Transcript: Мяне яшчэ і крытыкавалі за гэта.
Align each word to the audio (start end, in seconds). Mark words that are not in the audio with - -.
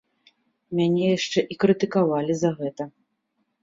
Мяне 0.79 1.03
яшчэ 1.17 1.39
і 1.55 1.59
крытыкавалі 1.67 2.33
за 2.43 2.57
гэта. 2.61 2.93